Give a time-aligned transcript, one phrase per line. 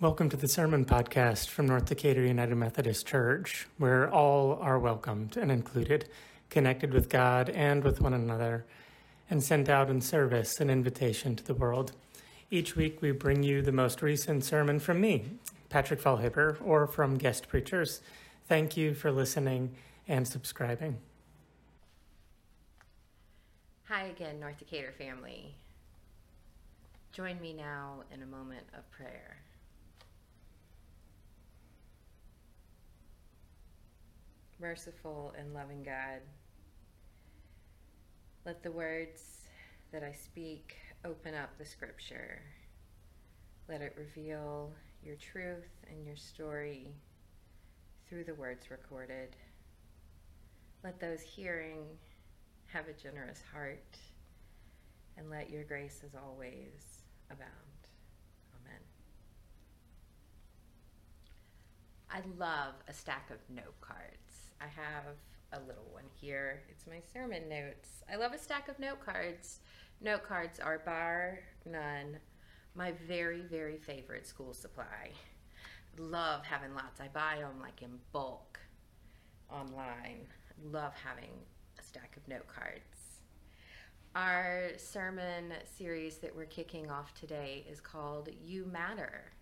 [0.00, 5.36] Welcome to the Sermon Podcast from North Decatur United Methodist Church, where all are welcomed
[5.36, 6.08] and included,
[6.50, 8.64] connected with God and with one another,
[9.28, 11.94] and sent out in service an invitation to the world.
[12.48, 15.24] Each week we bring you the most recent sermon from me,
[15.68, 18.00] Patrick Fallhaber, or from guest preachers.
[18.46, 19.74] Thank you for listening
[20.06, 20.98] and subscribing.
[23.88, 25.56] Hi again, North Decatur family.
[27.10, 29.38] Join me now in a moment of prayer.
[34.60, 36.20] Merciful and loving God,
[38.44, 39.22] let the words
[39.92, 42.42] that I speak open up the scripture.
[43.68, 44.72] Let it reveal
[45.02, 46.88] your truth and your story
[48.08, 49.36] through the words recorded.
[50.82, 51.84] Let those hearing
[52.66, 53.96] have a generous heart,
[55.16, 57.50] and let your grace as always abound.
[58.54, 58.80] Amen.
[62.10, 64.27] I love a stack of note cards.
[64.60, 65.16] I have
[65.52, 66.62] a little one here.
[66.68, 68.02] It's my sermon notes.
[68.12, 69.60] I love a stack of note cards.
[70.00, 72.18] Note cards are bar none
[72.74, 75.10] my very, very favorite school supply.
[75.98, 77.00] Love having lots.
[77.00, 78.60] I buy them like in bulk
[79.50, 80.26] online.
[80.70, 81.30] Love having
[81.78, 83.22] a stack of note cards.
[84.14, 89.32] Our sermon series that we're kicking off today is called You Matter.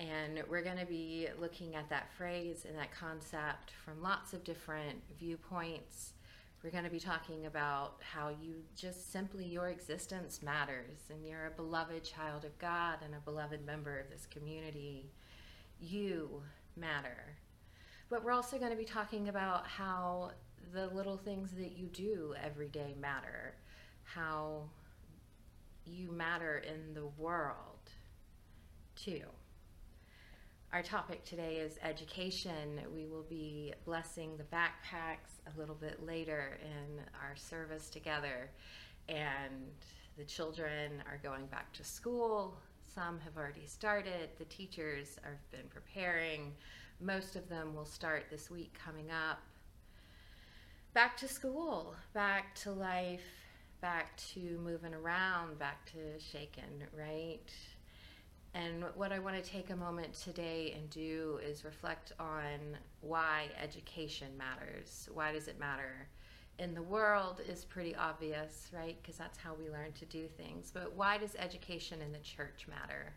[0.00, 4.42] And we're going to be looking at that phrase and that concept from lots of
[4.44, 6.14] different viewpoints.
[6.64, 11.48] We're going to be talking about how you just simply, your existence matters, and you're
[11.48, 15.10] a beloved child of God and a beloved member of this community.
[15.78, 16.42] You
[16.76, 17.36] matter.
[18.08, 20.30] But we're also going to be talking about how
[20.72, 23.54] the little things that you do every day matter,
[24.04, 24.62] how
[25.84, 27.90] you matter in the world
[28.96, 29.24] too.
[30.72, 32.80] Our topic today is education.
[32.94, 38.48] We will be blessing the backpacks a little bit later in our service together.
[39.08, 39.72] And
[40.16, 42.56] the children are going back to school.
[42.94, 44.30] Some have already started.
[44.38, 46.52] The teachers have been preparing.
[47.00, 49.40] Most of them will start this week coming up.
[50.94, 53.26] Back to school, back to life,
[53.80, 57.50] back to moving around, back to shaking, right?
[58.54, 62.58] And what I want to take a moment today and do is reflect on
[63.00, 65.08] why education matters.
[65.12, 66.08] Why does it matter?
[66.58, 68.96] In the world is pretty obvious, right?
[69.00, 70.72] Because that's how we learn to do things.
[70.74, 73.12] But why does education in the church matter?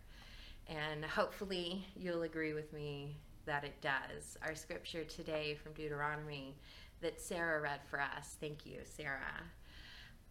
[0.67, 4.38] And hopefully you'll agree with me that it does.
[4.43, 6.55] Our scripture today from Deuteronomy
[7.01, 8.38] that Sarah read for us.
[8.39, 9.41] Thank you, Sarah.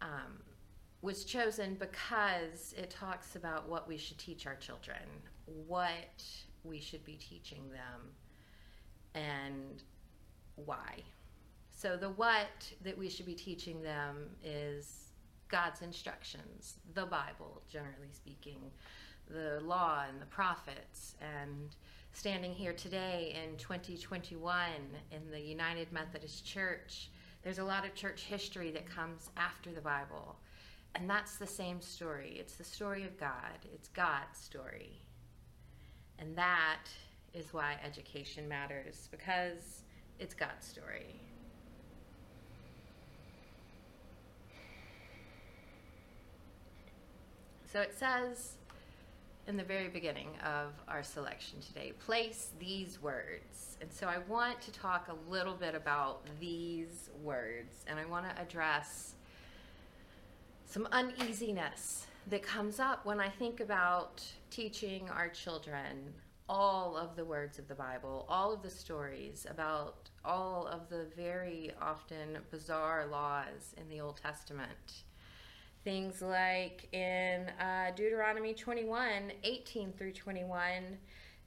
[0.01, 0.41] Um,
[1.03, 5.01] was chosen because it talks about what we should teach our children,
[5.67, 6.23] what
[6.63, 8.09] we should be teaching them,
[9.13, 9.83] and
[10.55, 11.03] why.
[11.71, 15.09] So, the what that we should be teaching them is
[15.49, 18.71] God's instructions, the Bible, generally speaking,
[19.29, 21.15] the law and the prophets.
[21.19, 21.75] And
[22.13, 24.57] standing here today in 2021
[25.11, 27.09] in the United Methodist Church,
[27.43, 30.37] there's a lot of church history that comes after the Bible
[30.95, 32.37] and that's the same story.
[32.39, 35.01] It's the story of God, it's God's story.
[36.19, 36.85] And that
[37.33, 39.83] is why education matters, because
[40.19, 41.19] it's God's story.
[47.65, 48.53] So it says
[49.47, 53.77] in the very beginning of our selection today place these words.
[53.81, 58.29] And so I want to talk a little bit about these words, and I want
[58.29, 59.15] to address
[60.73, 66.11] some uneasiness that comes up when I think about teaching our children
[66.49, 71.05] all of the words of the Bible, all of the stories about all of the
[71.15, 75.03] very often bizarre laws in the Old Testament.
[75.83, 80.97] Things like in uh, Deuteronomy 21 18 through 21,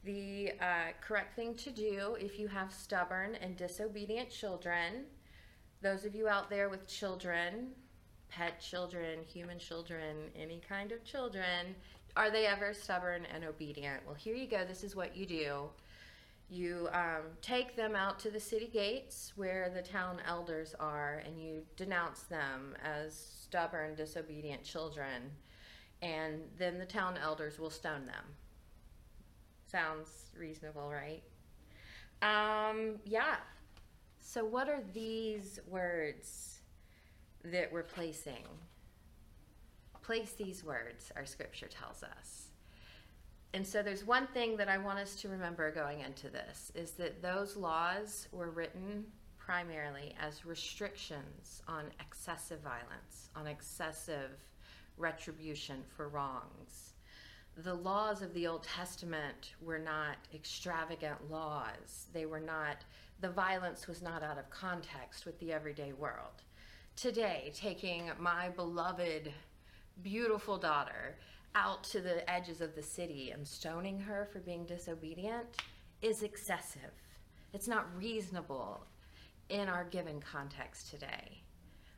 [0.04, 5.06] the uh, correct thing to do if you have stubborn and disobedient children.
[5.82, 7.72] Those of you out there with children,
[8.36, 11.74] pet children, human children, any kind of children,
[12.16, 14.00] are they ever stubborn and obedient?
[14.04, 14.64] Well, here you go.
[14.66, 15.62] This is what you do.
[16.50, 21.40] You um, take them out to the city gates where the town elders are, and
[21.40, 25.30] you denounce them as stubborn, disobedient children.
[26.02, 28.24] And then the town elders will stone them.
[29.66, 31.22] Sounds reasonable, right?
[32.22, 33.36] Um, yeah.
[34.20, 36.55] So, what are these words?
[37.52, 38.44] That we're placing.
[40.02, 42.48] Place these words, our scripture tells us.
[43.54, 46.92] And so there's one thing that I want us to remember going into this is
[46.92, 49.04] that those laws were written
[49.38, 54.30] primarily as restrictions on excessive violence, on excessive
[54.96, 56.92] retribution for wrongs.
[57.58, 62.08] The laws of the Old Testament were not extravagant laws.
[62.12, 62.84] They were not,
[63.20, 66.42] the violence was not out of context with the everyday world.
[66.96, 69.30] Today, taking my beloved,
[70.02, 71.18] beautiful daughter
[71.54, 75.44] out to the edges of the city and stoning her for being disobedient
[76.00, 76.94] is excessive.
[77.52, 78.86] It's not reasonable
[79.50, 81.42] in our given context today.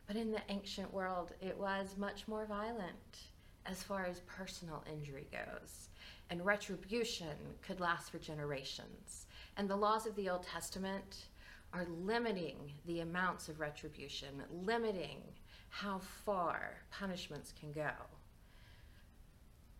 [0.09, 3.21] But in the ancient world, it was much more violent
[3.67, 5.91] as far as personal injury goes.
[6.29, 9.27] And retribution could last for generations.
[9.57, 11.29] And the laws of the Old Testament
[11.73, 15.23] are limiting the amounts of retribution, limiting
[15.69, 17.91] how far punishments can go.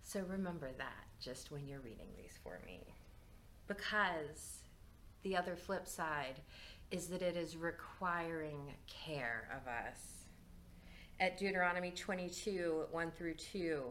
[0.03, 2.95] So remember that just when you're reading these for me.
[3.67, 4.61] Because
[5.23, 6.41] the other flip side
[6.91, 10.25] is that it is requiring care of us.
[11.21, 13.83] At Deuteronomy 22 1 through 2,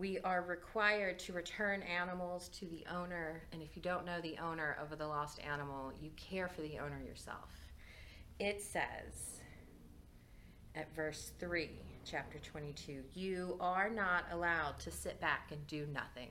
[0.00, 3.42] we are required to return animals to the owner.
[3.52, 6.78] And if you don't know the owner of the lost animal, you care for the
[6.78, 7.50] owner yourself.
[8.38, 9.42] It says
[10.74, 11.68] at verse 3
[12.06, 13.02] chapter 22.
[13.12, 16.30] You are not allowed to sit back and do nothing.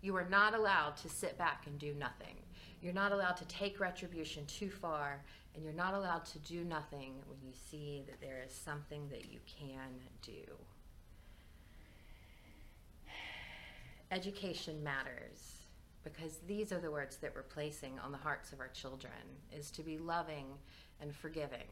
[0.00, 2.34] You are not allowed to sit back and do nothing.
[2.82, 5.22] You're not allowed to take retribution too far,
[5.54, 9.32] and you're not allowed to do nothing when you see that there is something that
[9.32, 10.58] you can do.
[14.14, 15.66] Education matters
[16.04, 19.12] because these are the words that we're placing on the hearts of our children
[19.52, 20.46] is to be loving
[21.00, 21.66] and forgiving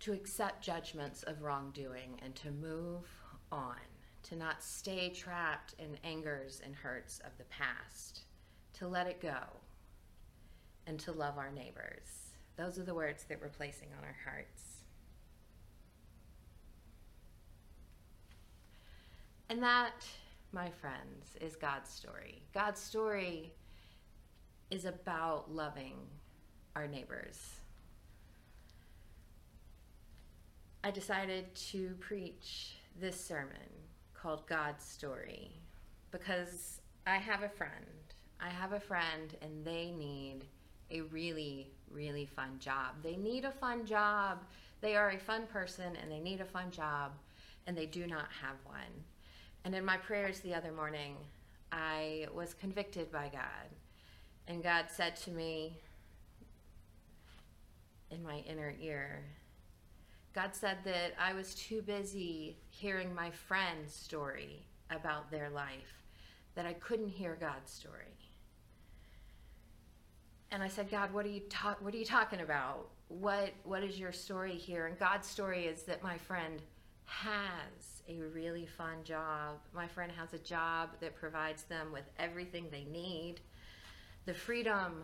[0.00, 3.08] to accept judgments of wrongdoing and to move
[3.50, 3.76] on,
[4.22, 8.20] to not stay trapped in angers and hurts of the past,
[8.74, 9.38] to let it go,
[10.86, 12.34] and to love our neighbors.
[12.56, 14.75] Those are the words that we're placing on our hearts.
[19.48, 20.06] And that,
[20.52, 22.42] my friends, is God's story.
[22.52, 23.52] God's story
[24.70, 25.96] is about loving
[26.74, 27.60] our neighbors
[30.86, 33.56] I decided to preach this sermon
[34.14, 35.50] called God's Story
[36.12, 37.72] because I have a friend.
[38.38, 40.44] I have a friend and they need
[40.92, 43.02] a really, really fun job.
[43.02, 44.44] They need a fun job.
[44.80, 47.10] They are a fun person and they need a fun job
[47.66, 49.02] and they do not have one.
[49.66, 51.16] And in my prayers the other morning,
[51.72, 53.68] I was convicted by God.
[54.46, 55.76] And God said to me
[58.12, 59.24] in my inner ear,
[60.36, 66.04] God said that I was too busy hearing my friend's story about their life
[66.54, 68.14] that I couldn't hear God's story.
[70.52, 72.86] And I said, God, what are you ta- what are you talking about?
[73.08, 74.86] What what is your story here?
[74.86, 76.62] And God's story is that my friend
[77.06, 79.58] has a really fun job.
[79.74, 83.36] My friend has a job that provides them with everything they need.
[84.26, 85.02] The freedom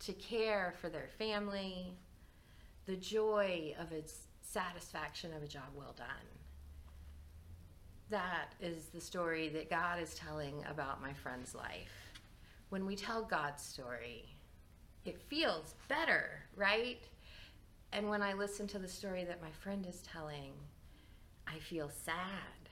[0.00, 1.96] to care for their family,
[2.86, 6.06] the joy of its satisfaction of a job well done.
[8.10, 12.12] That is the story that God is telling about my friend's life.
[12.68, 14.36] When we tell God's story,
[15.04, 17.02] it feels better, right?
[17.92, 20.52] And when I listen to the story that my friend is telling,
[21.46, 22.68] I feel sad.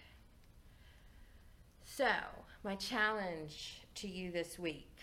[1.85, 2.09] So,
[2.65, 4.99] my challenge to you this week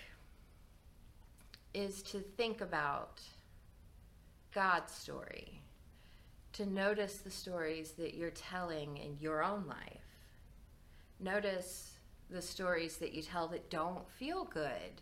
[1.73, 3.21] is to think about
[4.53, 5.61] God's story,
[6.53, 10.01] to notice the stories that you're telling in your own life.
[11.19, 11.93] Notice
[12.29, 15.01] the stories that you tell that don't feel good.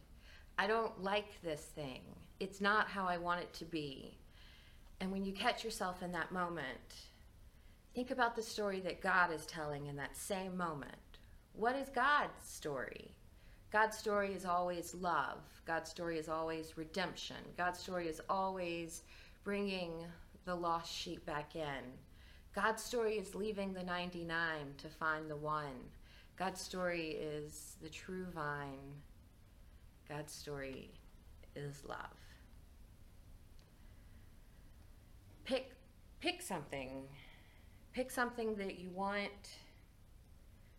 [0.57, 2.01] I don't like this thing.
[2.39, 4.17] It's not how I want it to be.
[5.00, 6.95] And when you catch yourself in that moment,
[7.98, 11.18] think about the story that God is telling in that same moment.
[11.54, 13.16] What is God's story?
[13.72, 15.39] God's story is always love.
[15.66, 17.38] God's story is always redemption.
[17.58, 19.01] God's story is always
[19.44, 19.94] bringing
[20.46, 21.92] the lost sheep back in.
[22.54, 25.89] God's story is leaving the 99 to find the one.
[26.38, 28.94] God's story is the true vine.
[30.08, 30.92] God's story
[31.56, 31.98] is love.
[35.46, 35.72] Pick
[36.20, 37.08] pick something.
[37.98, 39.56] Pick something that you want.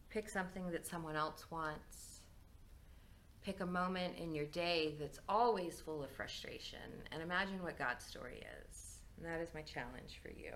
[0.09, 2.21] Pick something that someone else wants.
[3.45, 6.79] Pick a moment in your day that's always full of frustration
[7.11, 9.01] and imagine what God's story is.
[9.17, 10.53] And that is my challenge for you.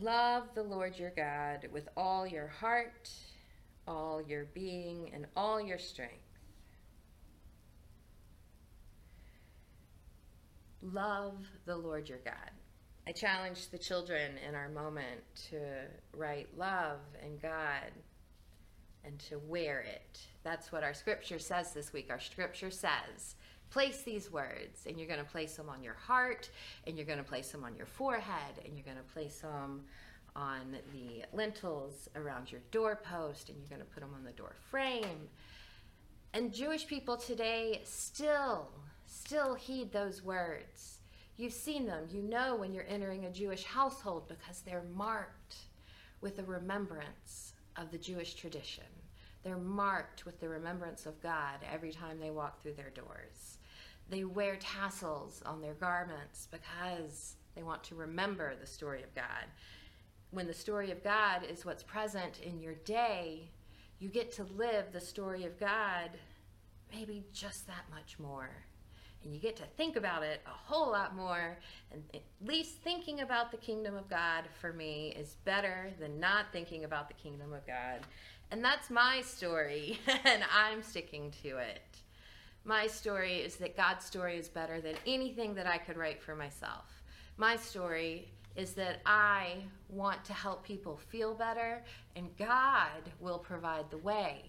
[0.00, 3.10] Love the Lord your God with all your heart,
[3.86, 6.14] all your being and all your strength.
[10.80, 12.52] Love the Lord your God.
[13.06, 15.20] I challenge the children in our moment
[15.50, 15.58] to
[16.14, 17.92] write love and God
[19.04, 20.20] and to wear it.
[20.42, 22.06] That's what our scripture says this week.
[22.08, 23.36] Our scripture says,
[23.68, 26.48] place these words, and you're going to place them on your heart,
[26.86, 29.84] and you're going to place them on your forehead, and you're going to place them
[30.34, 34.56] on the lintels around your doorpost, and you're going to put them on the door
[34.70, 35.28] frame.
[36.32, 38.68] And Jewish people today still,
[39.06, 41.00] still heed those words.
[41.36, 42.04] You've seen them.
[42.10, 45.56] You know when you're entering a Jewish household because they're marked
[46.20, 48.84] with the remembrance of the Jewish tradition.
[49.42, 53.58] They're marked with the remembrance of God every time they walk through their doors.
[54.08, 59.44] They wear tassels on their garments because they want to remember the story of God.
[60.30, 63.50] When the story of God is what's present in your day,
[63.98, 66.10] you get to live the story of God
[66.92, 68.50] maybe just that much more.
[69.24, 71.58] And you get to think about it a whole lot more.
[71.90, 76.46] And at least thinking about the kingdom of God for me is better than not
[76.52, 78.00] thinking about the kingdom of God.
[78.50, 81.80] And that's my story, and I'm sticking to it.
[82.64, 86.34] My story is that God's story is better than anything that I could write for
[86.34, 87.02] myself.
[87.36, 89.56] My story is that I
[89.88, 91.82] want to help people feel better,
[92.16, 94.42] and God will provide the way.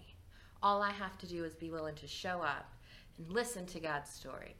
[0.62, 2.72] All I have to do is be willing to show up
[3.18, 4.54] and listen to God's story.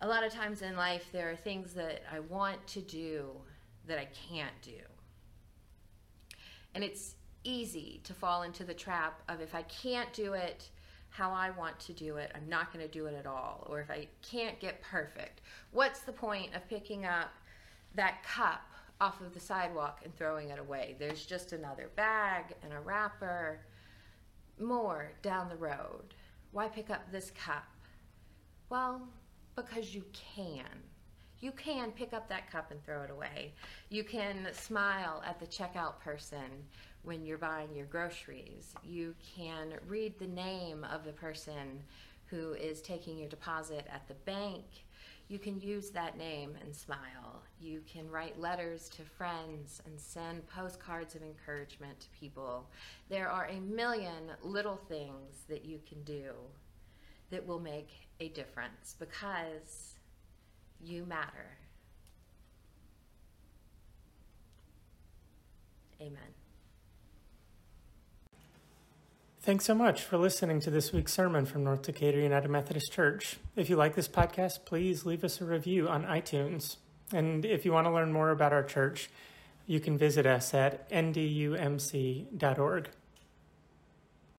[0.00, 3.30] A lot of times in life, there are things that I want to do
[3.86, 4.80] that I can't do.
[6.74, 10.68] And it's easy to fall into the trap of if I can't do it
[11.10, 13.64] how I want to do it, I'm not going to do it at all.
[13.70, 17.30] Or if I can't get perfect, what's the point of picking up
[17.94, 18.62] that cup
[19.00, 20.96] off of the sidewalk and throwing it away?
[20.98, 23.60] There's just another bag and a wrapper,
[24.58, 26.14] more down the road.
[26.50, 27.64] Why pick up this cup?
[28.68, 29.06] Well,
[29.56, 30.64] because you can.
[31.40, 33.52] You can pick up that cup and throw it away.
[33.90, 36.64] You can smile at the checkout person
[37.02, 38.74] when you're buying your groceries.
[38.82, 41.82] You can read the name of the person
[42.26, 44.64] who is taking your deposit at the bank.
[45.28, 47.42] You can use that name and smile.
[47.60, 52.66] You can write letters to friends and send postcards of encouragement to people.
[53.08, 56.32] There are a million little things that you can do
[57.34, 57.88] that will make
[58.20, 59.94] a difference because
[60.80, 61.58] you matter.
[66.00, 66.20] Amen.
[69.42, 73.38] Thanks so much for listening to this week's sermon from North Decatur United Methodist Church.
[73.56, 76.76] If you like this podcast, please leave us a review on iTunes.
[77.12, 79.10] And if you want to learn more about our church,
[79.66, 82.90] you can visit us at ndumc.org.